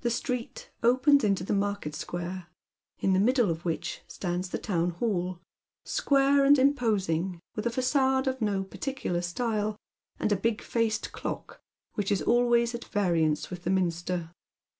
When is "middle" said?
3.20-3.48